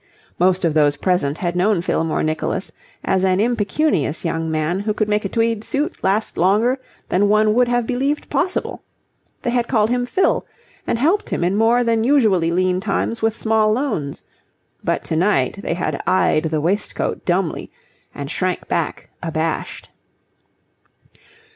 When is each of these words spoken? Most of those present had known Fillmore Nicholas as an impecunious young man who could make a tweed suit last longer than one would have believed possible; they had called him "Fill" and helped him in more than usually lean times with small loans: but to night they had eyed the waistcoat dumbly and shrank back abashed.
Most 0.39 0.65
of 0.65 0.73
those 0.73 0.97
present 0.97 1.37
had 1.37 1.55
known 1.55 1.79
Fillmore 1.79 2.23
Nicholas 2.23 2.71
as 3.05 3.23
an 3.23 3.39
impecunious 3.39 4.25
young 4.25 4.49
man 4.49 4.79
who 4.79 4.95
could 4.95 5.07
make 5.07 5.25
a 5.25 5.29
tweed 5.29 5.63
suit 5.63 5.95
last 6.03 6.39
longer 6.39 6.79
than 7.09 7.29
one 7.29 7.53
would 7.53 7.67
have 7.67 7.85
believed 7.85 8.27
possible; 8.27 8.81
they 9.43 9.51
had 9.51 9.67
called 9.67 9.91
him 9.91 10.07
"Fill" 10.07 10.43
and 10.87 10.97
helped 10.97 11.29
him 11.29 11.43
in 11.43 11.55
more 11.55 11.83
than 11.83 12.03
usually 12.03 12.49
lean 12.49 12.79
times 12.79 13.21
with 13.21 13.37
small 13.37 13.71
loans: 13.71 14.23
but 14.83 15.03
to 15.03 15.15
night 15.15 15.59
they 15.61 15.75
had 15.75 16.01
eyed 16.07 16.45
the 16.45 16.61
waistcoat 16.61 17.23
dumbly 17.23 17.71
and 18.15 18.31
shrank 18.31 18.67
back 18.67 19.07
abashed. 19.21 19.87